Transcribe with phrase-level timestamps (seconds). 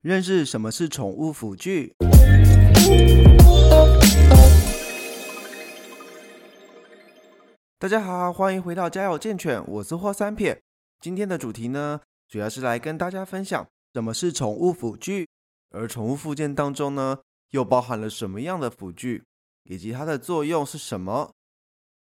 [0.00, 1.92] 认识什么是宠物辅具。
[7.80, 10.62] 大家好，欢迎回到家有健犬，我是霍三撇。
[11.00, 15.26] 今天的主题呢，主要是来跟大家分享什么是宠物辅具，
[15.70, 17.18] 而宠物附件当中呢，
[17.50, 19.24] 又包含了什么样的辅具，
[19.64, 21.32] 以及它的作用是什么。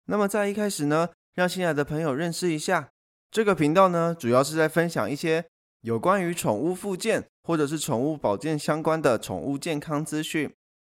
[0.04, 2.90] 那么在一开始呢，让新来的朋友认识一下
[3.30, 5.46] 这个频道呢，主要是在分享一些。
[5.82, 10.52] 有关于宠物附件或者是宠物保健相关的宠物健康资讯，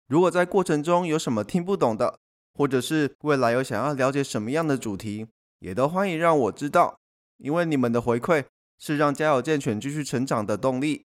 [0.09, 2.19] 如果在过程中有什么听不懂的，
[2.53, 5.27] 或者是未来有想要了解什么样的主题，
[5.59, 6.99] 也都欢迎让我知道，
[7.37, 8.43] 因为你们的回馈
[8.77, 11.05] 是让家有健犬继续成长的动力。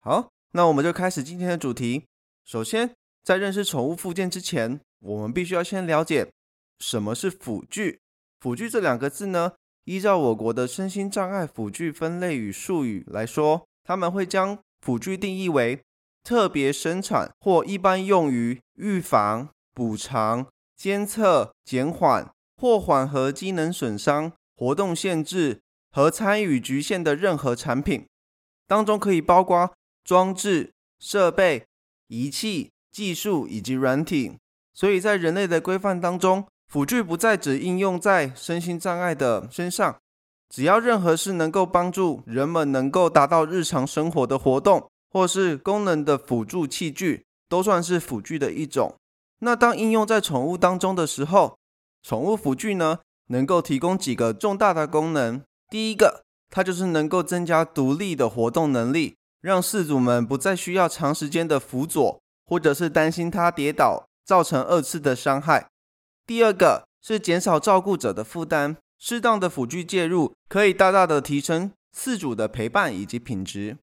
[0.00, 2.04] 好，那我们就开始今天的主题。
[2.44, 6.30] 首先，在认识宠物附件之前，我们必须要先了解
[6.78, 8.00] 什么是辅具。
[8.38, 9.54] 辅具这两个字呢？
[9.86, 15.80] 依照我国的身心障碍辅具分类与术语来说，他们会将辅具定义为
[16.22, 20.46] 特别生产或一般用于预防、补偿、
[20.76, 28.06] 监测、减缓或缓和机能损伤、活动限制和参与局限的任何产品，
[28.66, 29.72] 当中可以包括
[30.04, 31.64] 装置、设备、
[32.08, 34.36] 仪器、技术以及软体。
[34.74, 36.46] 所以在人类的规范当中。
[36.66, 39.96] 辅具不再只应用在身心障碍的身上，
[40.54, 48.94] 只要任何是能够帮助人们能够达到日常生活的活动，或是功能的辅助器具，都算是辅具的一种。
[49.40, 51.58] 那当应用在宠物当中的时候，
[52.04, 55.42] 宠物辅具呢，能够提供几个重大的功能。
[55.68, 65.66] 第一个，它就是能够增加独立的活动能力，让饲主们不再需要长时间的辅佐，或者是担心它跌倒造成二次的伤害。
[66.24, 73.76] 第二个是减少照顾者的负担，适当的辅具介入可以大大的提升饲主的陪伴以及品质。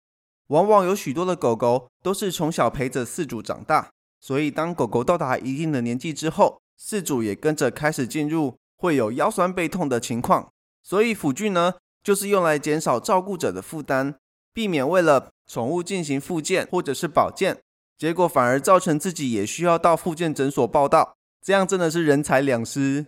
[0.47, 3.89] 往往有许多的狗狗都是从小陪着饲主长大，
[4.21, 10.49] 所以当狗狗到达一定的年纪之后，饲主也跟着开始进入会有腰酸背痛的情况。
[10.81, 14.15] 所以辅具呢，就是用来减少照顾者的负担，
[14.53, 17.61] 避免为了宠物进行复健或者是保健，
[17.97, 21.17] 结果反而造成自己也需要到复健诊所报道。
[21.41, 23.07] 这样真的是人财两失。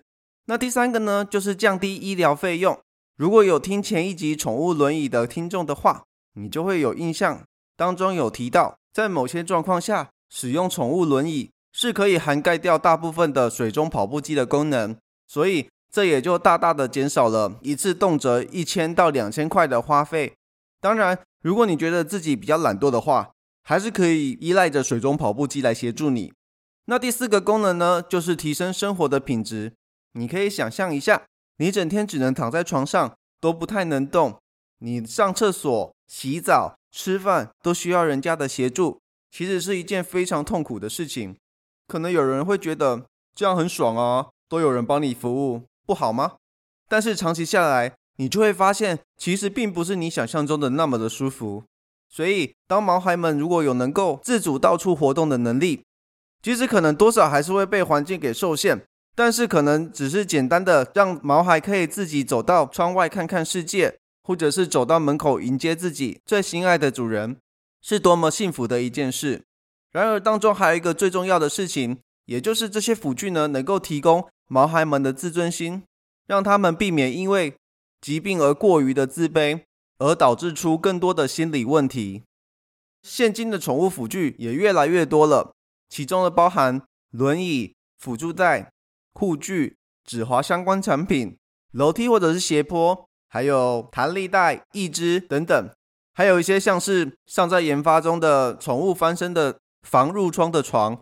[0.51, 2.77] 那第三个呢，就是降低医疗费用。
[3.15, 6.03] 如果有听前一集宠物轮椅的听众的话，
[6.33, 7.45] 你就会有印象，
[7.77, 20.33] 当中有提到，在某些状况下，使用宠物轮椅是可以涵盖掉大部分的水中跑步机的功能，所以这也就大大的减少了一次动辄一千到两千块的花费。
[20.81, 23.31] 当然，如果你觉得自己比较懒惰的话，
[23.63, 26.33] 还是可以依赖着水中跑步机来协助你。
[26.87, 29.71] 那第四个功能呢，就是提升生活的品质。
[30.13, 31.23] 你可以想象一下，
[31.57, 34.39] 你整天只能躺在床上，都不太能动，
[34.79, 38.99] 你上厕所、洗澡、吃饭都需要人家的协助，
[39.31, 41.35] 其实是一件非常痛苦的事情。
[41.87, 43.05] 可能有人会觉得
[43.35, 46.33] 这样很爽啊，都有人帮你服务，不好吗？
[46.87, 51.63] 但是长期下来，你就会发现，其实并不是你想象中的那么的舒服。
[52.09, 55.81] 所以，当毛孩们如果有能够自主到处活动的能力，
[56.41, 58.85] 其实可能多少还是会被环境给受限，
[59.15, 67.37] 但是可能只是简单的让毛孩可以自己走到窗外看看世界，或者是走到门口迎接自己最心爱的主人，
[67.81, 69.43] 是多么幸福的一件事。
[69.91, 75.83] 然而当中还有一个最重要的事情，也就是这些辅具呢，能够提供毛孩们的自尊心，
[76.25, 77.55] 让他们避免因为
[77.99, 79.63] 疾病而过于的自卑，
[79.97, 82.23] 而导致出更多的心理问题。
[83.03, 85.51] 现今的宠物辅具也越来越多了。
[85.89, 88.71] 其中的包含轮椅、辅助带、
[89.13, 91.37] 护具、止滑相关产品、
[91.71, 95.69] 楼梯或者是斜坡，还有弹力带、义肢等等，
[96.13, 100.99] 还有一些像是尚在研发中的宠物翻身的防褥疮的床。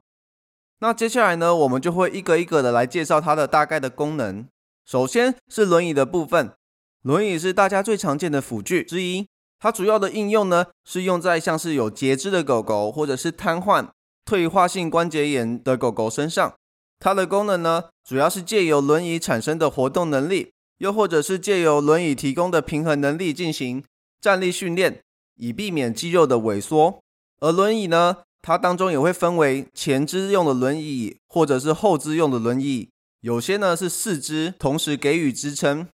[0.80, 4.48] 那接下来呢，我们就会一个一个的来介绍它的大概的功能。
[4.86, 6.54] 首先是轮椅的部分，
[7.02, 9.28] 轮椅是大家最常见的辅具之一，
[9.60, 13.90] 它主要的应用呢是用在像是有截肢的狗狗或者是瘫痪。
[14.26, 16.54] 退化性关节炎的狗狗身上，
[17.00, 23.84] 它的功能呢，主要是借由轮椅产生的活动能力，又或者是借由轮椅提供的平衡能力进行
[24.20, 25.02] 站立训练，
[25.38, 27.00] 以避免肌肉的萎缩。
[27.40, 32.90] 而轮椅呢，它当中也会分为前肢用的轮椅，或者是后肢用的轮椅，
[33.22, 35.88] 有些呢是四肢同时给予支撑。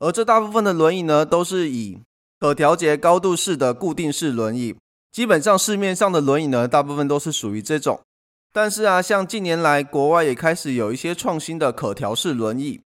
[0.00, 2.00] 而这大部分的轮椅呢，都是以
[2.40, 4.74] 可调节高度式的固定式轮椅。
[5.12, 8.00] 基本上市面上的轮椅呢，大部分都是属于这种。
[8.52, 12.82] 但是啊，像近年来国外也开始有一些创新的可调式轮椅。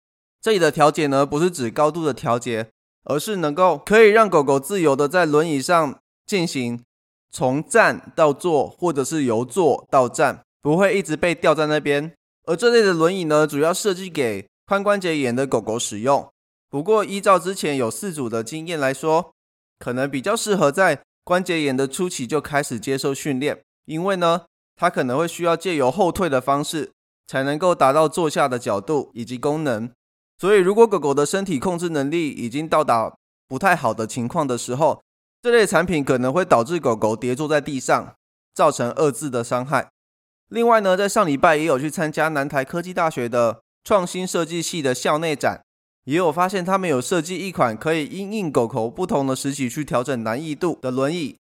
[0.41, 2.71] 这里的调节呢，不是指高度的调节，
[3.03, 6.83] 而是能够可以让狗狗自由的在轮椅上进行
[7.29, 12.11] 从站到坐，或者是由坐到站，不会一直被吊在那边。
[12.45, 16.27] 而这类的轮椅呢，主要设计给髋关节炎的狗狗使用。
[16.71, 19.33] 不过，依照之前有四组的经验来说，
[19.77, 24.45] 可能比较适合在关节炎的初期就开始接受训练，因为呢，
[24.81, 26.89] 它可能会需要借由后退的方式，
[27.27, 29.87] 才能够达到坐下的角度以及功能。
[30.39, 33.15] 所以，如果狗狗的身体控制能力已经到达
[33.47, 35.03] 不太好的情况的时候，
[35.43, 38.15] 这类产品可能会导致狗狗跌坐在地上，
[38.55, 39.87] 造成二次的伤害。
[40.49, 45.61] 另外呢，在上礼拜也有去参加南台科技大学的创新设计系的校内展，
[46.05, 51.37] 也有发现他们有设计一款可以因应狗狗不同的时期去调整难易度的轮椅。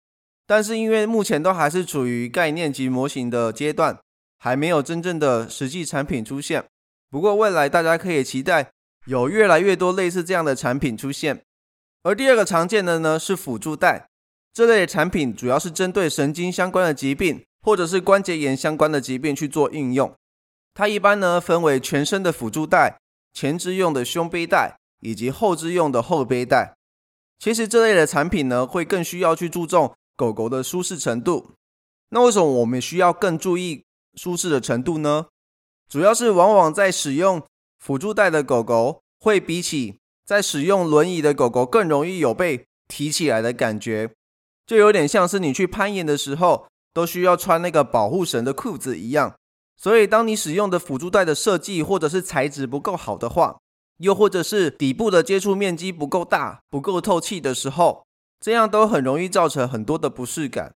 [0.49, 3.99] 但是因为目前都还是处于概念及模型的阶段，
[4.39, 6.65] 还没有真正的实际产品出现。
[7.11, 8.71] 不过未来大家可以期待
[9.05, 11.43] 有越来越多类似这样的产品出现。
[12.03, 14.09] 而第二个常见的呢是辅助带，
[14.55, 20.15] 这类产品主要是针对神经相关的疾病或者是关节炎相关的疾病去做应用。
[20.73, 22.99] 它一般呢分为全身的辅助带、
[23.35, 26.75] 前肢用的胸背带以及后肢用的后背带。
[27.39, 31.53] 其实这类的产品呢会更需要去注重狗狗的舒适程度。
[32.09, 33.85] 那为什么我们需要更注意
[34.17, 35.27] 舒适的程度呢？
[35.89, 37.41] 主要是往往在使用
[37.79, 44.11] 辅助带的狗狗会比起在使用轮椅的狗狗更容易有被提起来的感觉，
[44.67, 49.37] 就有点像是你去攀岩的时候都需要穿那个保护绳的裤子一样。
[49.77, 53.59] 所以，当你使用的辅助带的设计或者是材质不够好的话，
[53.99, 58.05] 又或者是底部的接触面积不够大、不够透气的时候，
[58.41, 60.73] 这样都很容易造成很多的不适感。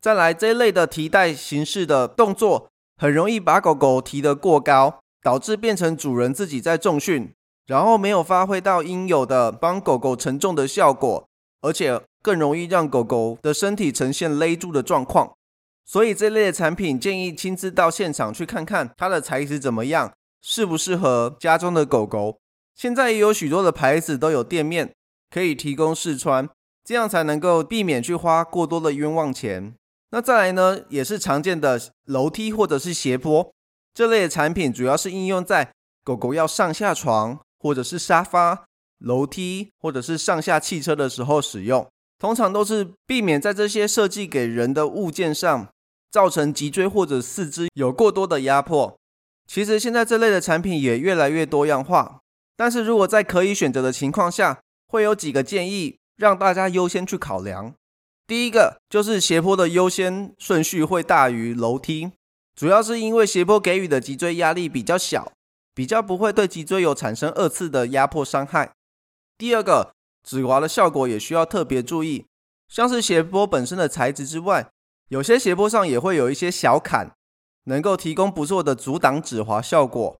[0.00, 7.32] 再来，这一类的提带形式的动作，很容易把狗狗提得过高，导致变成主人自己在重训。
[7.64, 11.28] 然后没有发挥到应有的帮狗狗承重的效果，
[11.60, 15.32] 而且更容易让狗狗的身体呈现勒住的状况。
[15.84, 20.12] 所以这类的产品建议亲自到现场去看看它的材质怎么样，
[20.42, 22.40] 适不适合家中的狗狗。
[22.74, 24.92] 现在也有许多的牌子都有店面
[25.30, 26.48] 可以提供试穿，
[26.84, 29.74] 这样才能够避免去花过多的冤枉钱。
[30.10, 33.52] 那再来呢，也是常见的楼梯或者是斜坡
[33.94, 35.72] 这类的产品，主要是应用在
[36.04, 37.40] 狗狗要上下床。
[37.64, 38.64] 或者是沙发、
[38.98, 41.88] 楼梯，或者是上下汽车的时候使用，
[42.18, 45.68] 通常都是避免在这些设计给人的物件上
[46.10, 48.98] 造成脊椎或者四肢有过多的压迫。
[49.46, 52.18] 其实现在这类的产品也越来越多样化，
[52.56, 54.58] 但是如果在可以选择的情况下，
[54.88, 57.74] 会有几个建议让大家优先去考量。
[58.28, 62.12] 第一个就是斜坡的优先顺序会大于楼梯，
[62.54, 65.32] 主要是因为斜坡给予的脊椎压力比较小。
[65.74, 68.72] 比较不会对脊椎有产生二次的压迫伤害。
[69.38, 72.26] 第二个，指滑的效果也需要特别注意，
[72.68, 74.68] 像是斜坡本身的材质之外，
[75.08, 77.12] 有些斜坡上也会有一些小坎，
[77.64, 80.16] 能够提供不错的阻挡指滑效果。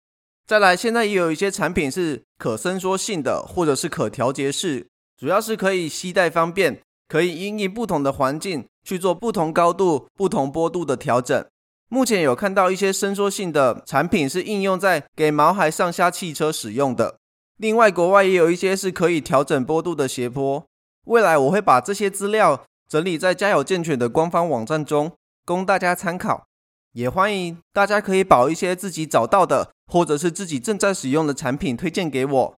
[0.46, 4.88] 再来，现在也有一些产品是可伸缩性的，或者是可调节式，
[5.22, 11.46] 主要是可以携带方便，可以因应不同的环境去做不同高度、不同坡度的调整。
[11.88, 17.18] 目前有看到一些伸缩性的产品是应用在给毛孩上下汽车使用的。
[17.58, 20.66] 另外，国外也有一些是可以调整坡度的斜坡。
[21.04, 25.12] 未来我会把这些资料整理在家有健全的官方网站中，
[25.44, 26.48] 供大家参考。
[26.94, 32.54] 也欢迎大家可以把一些自己找到的或者是自己正在使用的产品推荐给我。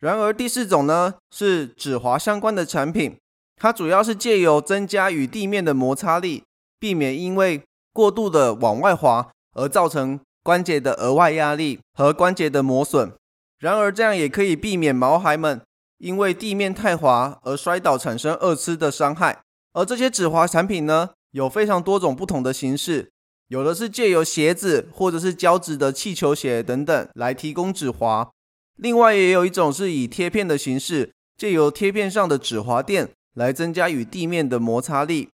[0.00, 3.16] 然而，第四种呢是指滑相关的产品，
[3.56, 6.44] 它主要是借由增加与地面的摩擦力，
[6.78, 7.62] 避免因为
[7.92, 13.12] 过度的往外滑，而造成关节的额外压力和关节的磨损。
[13.58, 15.60] 然而，这样也可以避免毛孩们
[15.98, 19.40] 因为地面太滑而摔倒，产生二次的伤害。
[19.72, 23.10] 而这些止滑产品呢，有非常多种不同的形式，
[23.48, 28.30] 有的是借由鞋子或者是胶质的气球鞋等等来提供止滑。
[28.78, 35.28] 另外，也有一种是以贴片的形式，借由贴片上的止滑垫来增加与地面的摩擦力。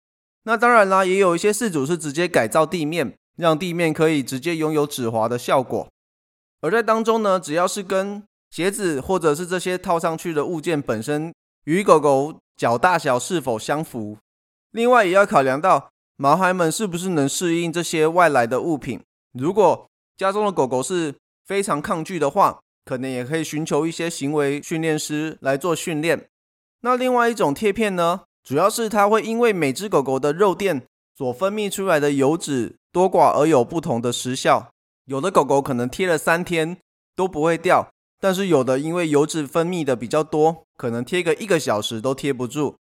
[0.43, 5.87] 那当然啦，也有一些事主是直接改造地面，让地面可以直接拥有止滑的效果。
[6.61, 11.33] 而在当中呢，只要是跟鞋子或者是这些套上去的物件本身
[11.63, 14.17] 与狗狗脚大小是否相符，
[14.71, 18.99] 另外也要考量到毛孩们是不是能适应这些外来的物品。
[19.33, 26.27] 如果家中的狗狗是非常抗拒的话，可能也可以寻求一些行为训练师来做训练。
[26.81, 28.21] 那另外一种贴片呢？
[28.43, 30.81] 主要是它会因为每只狗狗的肉垫
[31.15, 34.71] 所分泌出来的油脂多寡而有不同的时效。
[35.05, 36.77] 有的狗狗可能贴了三天
[37.15, 42.75] 都不会掉，但是有的因为油脂分泌的比较多，可能贴个一个小时都贴不住。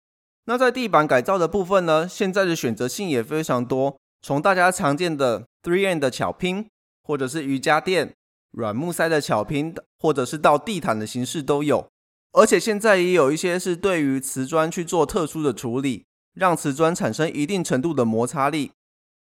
[0.45, 6.67] 那在地板改造的部分呢，现在的选择性也非常多，从大家常见的 Three N 的巧拼，
[7.03, 8.13] 或者是瑜伽垫、
[8.57, 11.87] 软木塞的巧拼，或者是到地毯的形式都有。
[12.31, 18.71] 而且现在也有一些是对于瓷砖去做特殊的处理，让瓷砖产生一定程度的摩擦力。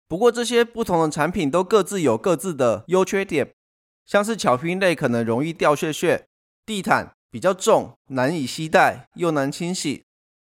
[0.07, 3.53] 不过这些不同的产品都各自有各自的优缺点，
[4.05, 6.27] 像是巧拼类可能容易掉屑屑，
[6.65, 10.03] 地毯比较重，难以携带又难清洗。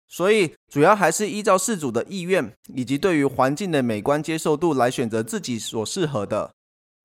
[0.09, 6.51] 所以主要还是依照事主的意愿以及对于环境的美观接受度来选择自己所适合的。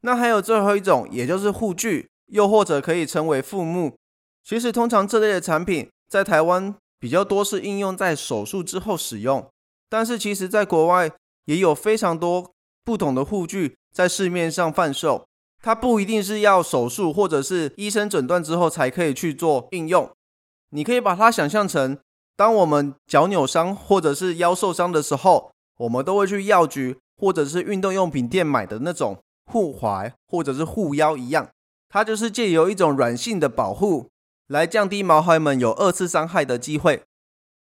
[0.00, 3.97] 那还有最后一种，也就是护具，又或者可以称为护木。
[4.45, 9.49] 其实通常这类的产品在台湾比较多是应用在手术之后使用，
[9.88, 11.11] 但是其实在国外
[11.47, 12.53] 也有非常多
[12.85, 15.26] 不同的护具在市面上贩售。
[15.62, 20.09] 它不一定是要手术或者是医生诊断之后才可以去做应用。
[20.71, 21.99] 你可以把它想象成。
[22.37, 31.49] 当我们脚扭伤或者是腰受伤的时候，我们都会去药局或者是运动用品店买的那种护踝或者是护腰一样，
[31.88, 34.11] 它就是借由一种软性的保护
[34.47, 37.03] 来降低毛孩们有二次伤害的机会。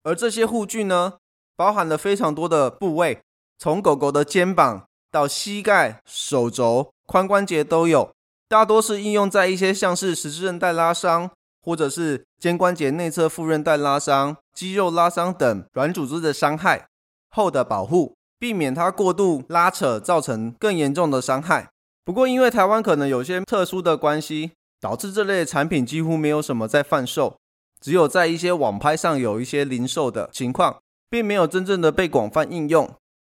[0.04, 1.14] 而这些护具呢，
[1.56, 3.22] 包含了非常多的部位，
[3.58, 8.12] 从狗狗的肩膀到膝盖、手肘、髋关节都有，
[8.48, 11.32] 大多是应用在一些像是十字韧带拉伤。
[11.62, 16.88] 或者是肩关节内侧副韧带拉伤、肌肉拉伤等软组织的伤害
[17.30, 21.69] 后的保护，避免它过度拉扯造成更严重的伤害。
[22.05, 27.36] 不过，因为台湾可能有些特殊的关系，导致这类产品几乎没有什么在贩售，
[27.79, 30.79] 只有在一些网拍上有一些零售的情况，
[31.10, 32.89] 并没有真正的被广泛应用。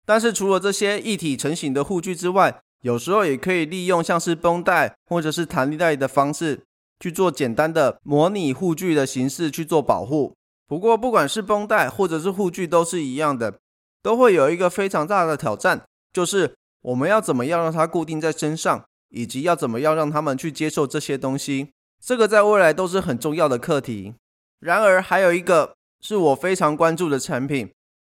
[0.04, 6.60] 但是，除了这些一体成型的护具之外，有时候也可以利用像是绷带或者是弹力带的方式。
[7.02, 10.34] 去做简单的模拟护具的形式去做保护。
[10.68, 13.54] 不过，不管是绷带或者是护具，都是一样的，
[14.02, 21.70] 都会有一个非常大的挑战，就是我们要怎么样让它固定在身上，以及要怎么样让他们去接受这些东西。
[22.02, 24.14] 这个在未来都是很重要的课题。
[24.60, 27.70] 然而，还有一个是我非常关注的产品，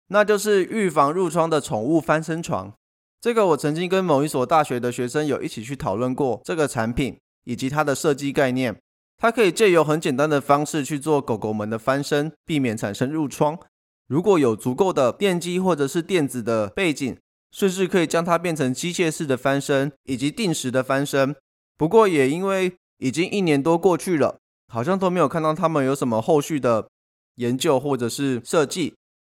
[0.08, 2.72] 那就是预防褥疮的宠物翻身床。
[3.20, 7.16] 这个我曾经跟某一所大学的学生有一起去讨论过这个产品。
[7.44, 8.78] 以及它的设计概念，
[9.16, 13.58] 它可以借由很简单的方式去做狗狗们的翻身，避免产生褥疮。
[14.08, 17.16] 如果有足够的电机或者是电子的背景，
[17.52, 21.36] 甚至可以将它变成机械式的翻身以及定时的翻身。
[21.76, 24.38] 不过也因为已经一年多过去了，
[24.72, 26.88] 好像都没有看到他们有什么后续的
[27.36, 28.94] 研究或者是设计。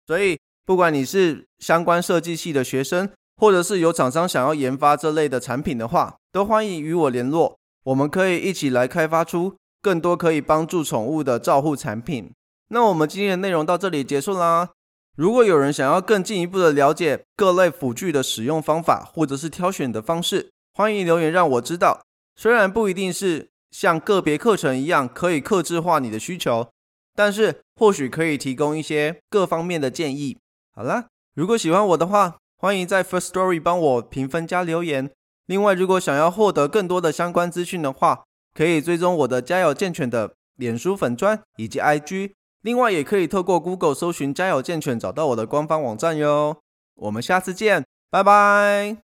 [0.07, 7.57] 所以不管你是相关设计系的学生，或者是有厂商想要研发这类的产品的话，都欢迎与我联络。
[7.85, 12.31] 我们可以一起来开发出更多可以帮助宠物的照护产品。
[12.69, 14.69] 那我们今天的内容到这里结束啦。
[15.15, 22.01] 如果有人想要更进一步的了解各类辅具的使用方法，或者是挑选的方式，欢迎留言让我知道。
[22.35, 26.69] 虽然不一定是像个别课程一样可以克制化你的需求，
[27.15, 30.38] 但是或许可以提供一些各方面的建议。
[30.73, 35.09] 好啦，如果喜欢我的话，欢迎在 First Story 帮我评分加留言。
[35.47, 38.23] 另外，如果想要获得更多的相关资讯的话，
[38.55, 42.33] 可以追踪我的家有健全的脸书粉砖以及 IG。
[42.61, 46.57] 另外，也可以透过 Google 搜寻家有健全，找到我的官方网站哟。
[46.95, 48.97] 我们下次见，拜拜。